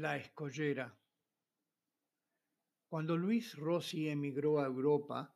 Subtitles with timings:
[0.00, 0.96] La Escollera.
[2.88, 5.34] Cuando Luis Rossi emigró a Europa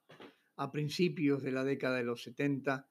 [0.54, 2.88] a principios de la década de los 70,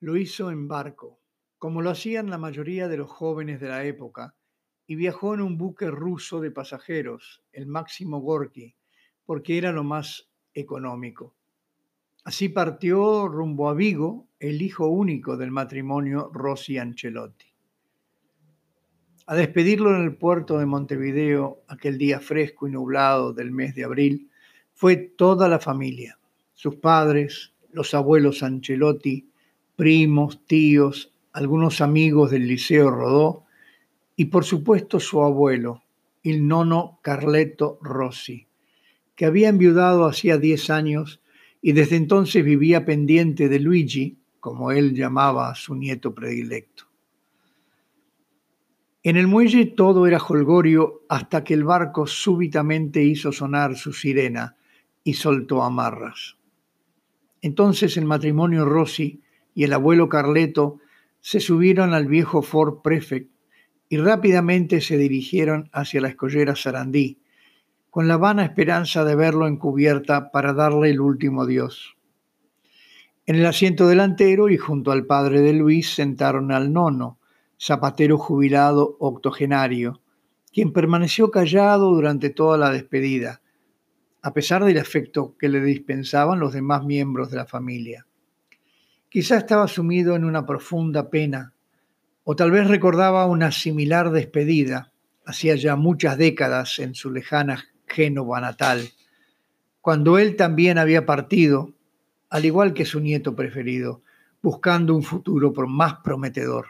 [0.00, 1.20] lo hizo en barco,
[1.58, 4.34] como lo hacían la mayoría de los jóvenes de la época,
[4.84, 8.74] y viajó en un buque ruso de pasajeros, el Máximo Gorky,
[9.24, 11.36] porque era lo más económico.
[12.24, 17.51] Así partió rumbo a Vigo el hijo único del matrimonio Rossi Ancelotti.
[19.32, 23.84] A despedirlo en el puerto de Montevideo aquel día fresco y nublado del mes de
[23.84, 24.28] abril
[24.74, 26.18] fue toda la familia,
[26.52, 29.30] sus padres, los abuelos Ancelotti,
[29.74, 33.46] primos, tíos, algunos amigos del Liceo Rodó
[34.16, 35.82] y por supuesto su abuelo,
[36.22, 38.48] el nono Carleto Rossi,
[39.16, 41.22] que había enviudado hacía 10 años
[41.62, 46.91] y desde entonces vivía pendiente de Luigi, como él llamaba a su nieto predilecto.
[49.04, 54.56] En el muelle todo era holgorio hasta que el barco súbitamente hizo sonar su sirena
[55.02, 56.36] y soltó amarras.
[57.40, 59.20] Entonces el matrimonio Rossi
[59.54, 60.78] y el abuelo Carleto
[61.20, 63.30] se subieron al viejo Ford Prefect
[63.88, 67.18] y rápidamente se dirigieron hacia la escollera Sarandí,
[67.90, 71.96] con la vana esperanza de verlo en cubierta para darle el último adiós.
[73.26, 77.18] En el asiento delantero y junto al padre de Luis sentaron al nono,
[77.62, 80.00] zapatero jubilado octogenario,
[80.52, 83.40] quien permaneció callado durante toda la despedida,
[84.20, 88.04] a pesar del afecto que le dispensaban los demás miembros de la familia.
[89.08, 91.54] Quizá estaba sumido en una profunda pena,
[92.24, 94.92] o tal vez recordaba una similar despedida,
[95.24, 98.88] hacía ya muchas décadas en su lejana Génova natal,
[99.80, 101.72] cuando él también había partido,
[102.28, 104.02] al igual que su nieto preferido,
[104.42, 106.66] buscando un futuro más prometedor.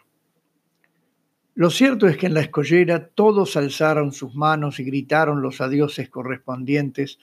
[1.55, 6.08] Lo cierto es que en la escollera todos alzaron sus manos y gritaron los adioses
[6.08, 7.19] correspondientes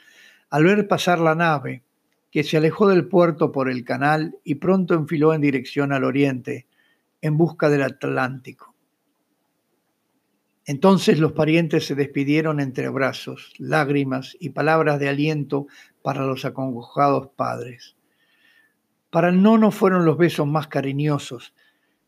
[0.51, 1.83] al ver pasar la nave,
[2.31, 6.67] que se alejó del puerto por el canal y pronto enfiló en dirección al oriente,
[7.21, 8.75] en busca del Atlántico.
[10.65, 15.65] Entonces los parientes se despidieron entre abrazos, lágrimas y palabras de aliento
[16.03, 17.95] para los acongojados padres.
[19.09, 21.55] Para el nono fueron los besos más cariñosos,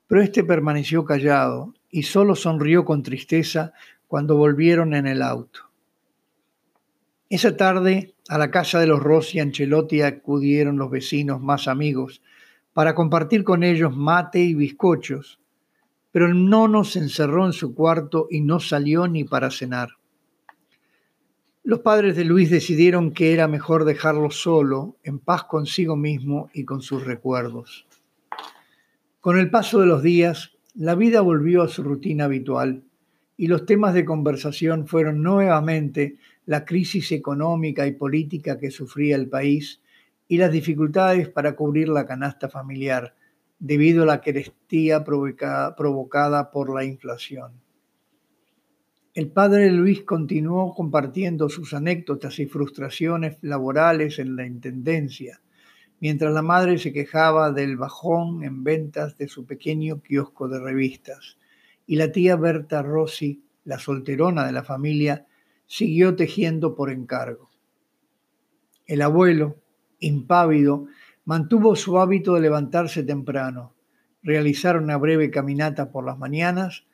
[0.06, 3.74] pero éste permaneció callado y solo sonrió con tristeza
[4.08, 5.70] cuando volvieron en el auto.
[7.30, 12.22] Esa tarde, a la casa de los Rossi Ancelotti acudieron los vecinos más amigos
[12.74, 15.40] para compartir con ellos mate y bizcochos,
[16.12, 19.92] pero el nono se encerró en su cuarto y no salió ni para cenar.
[21.64, 26.66] Los padres de Luis decidieron que era mejor dejarlo solo, en paz consigo mismo y
[26.66, 27.86] con sus recuerdos.
[29.20, 32.84] Con el paso de los días, la vida volvió a su rutina habitual
[33.36, 39.28] y los temas de conversación fueron nuevamente la crisis económica y política que sufría el
[39.28, 39.82] país
[40.28, 43.16] y las dificultades para cubrir la canasta familiar
[43.60, 47.52] debido a la carestía provocada, por la inflación.
[49.14, 55.42] El padre Luis continuó compartiendo sus anécdotas y frustraciones laborales en la Intendencia
[56.02, 61.38] mientras la madre se quejaba del bajón en ventas de su pequeño kiosco de revistas,
[61.86, 65.28] y la tía Berta Rossi, la solterona de la familia,
[65.68, 67.52] siguió tejiendo por encargo.
[68.88, 69.58] El abuelo,
[70.00, 70.88] impávido,
[71.24, 73.76] mantuvo su hábito de levantarse temprano,
[74.24, 76.86] realizar una breve caminata por las mañanas,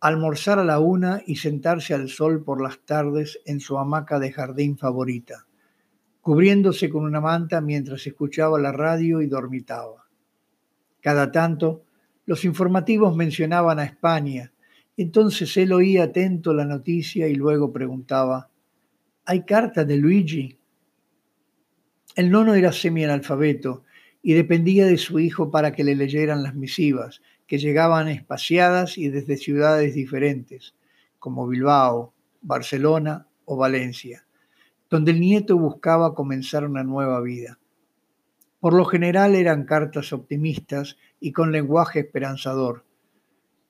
[0.00, 4.32] almorzar a la una y sentarse al sol por las tardes en su hamaca de
[4.32, 5.46] jardín favorita
[6.22, 10.06] cubriéndose con una manta mientras escuchaba la radio y dormitaba.
[11.00, 11.84] Cada tanto,
[12.26, 14.52] los informativos mencionaban a España,
[14.96, 18.48] entonces él oía atento la noticia y luego preguntaba,
[19.24, 20.58] ¿hay carta de Luigi?
[22.14, 23.82] El nono era semianalfabeto
[24.22, 29.08] y dependía de su hijo para que le leyeran las misivas, que llegaban espaciadas y
[29.08, 30.76] desde ciudades diferentes,
[31.18, 34.24] como Bilbao, Barcelona o Valencia
[34.92, 37.58] donde el nieto buscaba comenzar una nueva vida.
[38.60, 42.84] Por lo general eran cartas optimistas y con lenguaje esperanzador,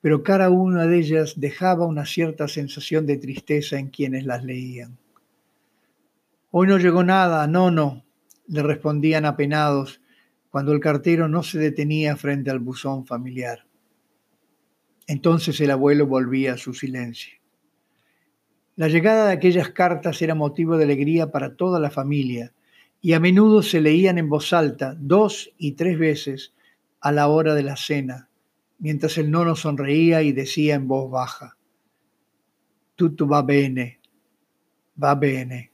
[0.00, 4.98] pero cada una de ellas dejaba una cierta sensación de tristeza en quienes las leían.
[6.50, 8.04] Hoy no llegó nada, no, no,
[8.48, 10.00] le respondían apenados
[10.50, 13.64] cuando el cartero no se detenía frente al buzón familiar.
[15.06, 17.41] Entonces el abuelo volvía a su silencio.
[18.74, 22.54] La llegada de aquellas cartas era motivo de alegría para toda la familia
[23.02, 26.54] y a menudo se leían en voz alta dos y tres veces
[27.00, 28.28] a la hora de la cena,
[28.78, 31.56] mientras el nono sonreía y decía en voz baja,
[32.94, 34.00] Tutto va bene,
[35.02, 35.70] va bene.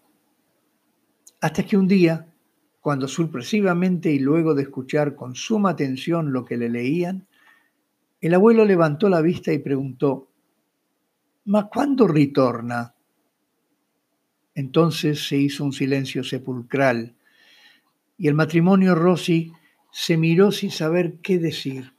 [1.41, 2.27] Hasta que un día,
[2.81, 7.27] cuando sorpresivamente y luego de escuchar con suma atención lo que le leían,
[8.21, 10.28] el abuelo levantó la vista y preguntó,
[11.49, 12.95] ¿Ma cuándo ritorna?
[14.55, 17.17] Entonces se hizo un silencio sepulcral
[18.19, 19.51] y el matrimonio Rossi
[19.91, 21.95] se miró sin saber qué decir.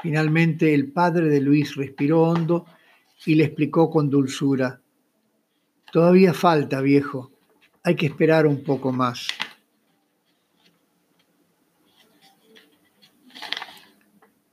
[0.00, 2.66] Finalmente el padre de Luis respiró hondo
[3.24, 4.82] y le explicó con dulzura,
[5.90, 7.32] Todavía falta, viejo,
[7.82, 9.28] hay que esperar un poco más.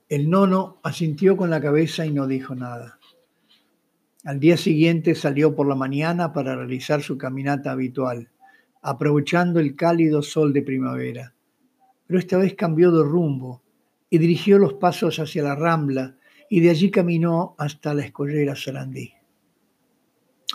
[0.08, 2.97] El nono asintió con la cabeza y no dijo nada.
[4.24, 8.30] Al día siguiente salió por la mañana para realizar su caminata habitual,
[8.82, 11.34] aprovechando el cálido sol de primavera.
[12.06, 13.62] Pero esta vez cambió de rumbo
[14.10, 16.16] y dirigió los pasos hacia la rambla
[16.50, 19.12] y de allí caminó hasta la escollera Sarandí.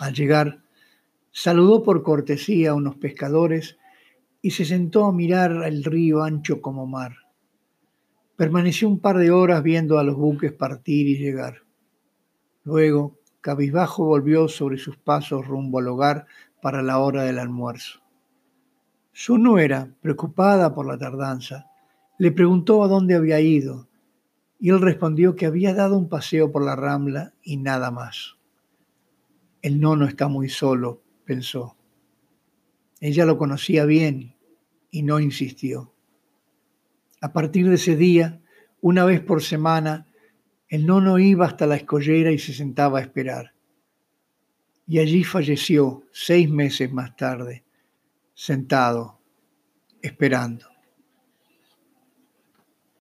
[0.00, 0.62] Al llegar,
[1.30, 3.78] saludó por cortesía a unos pescadores
[4.42, 7.16] y se sentó a mirar el río ancho como mar.
[8.36, 11.62] Permaneció un par de horas viendo a los buques partir y llegar.
[12.64, 16.26] Luego, cabizbajo, volvió sobre sus pasos rumbo al hogar
[16.62, 18.00] para la hora del almuerzo.
[19.12, 21.66] Su nuera, preocupada por la tardanza,
[22.16, 23.86] le preguntó a dónde había ido
[24.58, 28.38] y él respondió que había dado un paseo por la rambla y nada más.
[29.60, 31.76] El nono está muy solo, pensó.
[32.98, 34.36] Ella lo conocía bien
[34.90, 35.92] y no insistió.
[37.20, 38.40] A partir de ese día,
[38.80, 40.06] una vez por semana,
[40.74, 43.54] el nono iba hasta la escollera y se sentaba a esperar.
[44.88, 47.62] Y allí falleció seis meses más tarde,
[48.34, 49.20] sentado,
[50.02, 50.73] esperando.